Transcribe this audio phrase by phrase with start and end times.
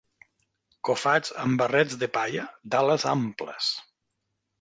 [0.87, 3.69] Cofats amb barrets de palla d'ales amples